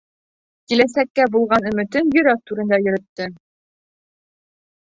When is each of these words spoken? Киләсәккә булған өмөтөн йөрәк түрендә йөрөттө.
Киләсәккә 0.71 1.25
булған 1.35 1.67
өмөтөн 1.73 2.09
йөрәк 2.17 2.41
түрендә 2.53 2.81
йөрөттө. 2.85 3.31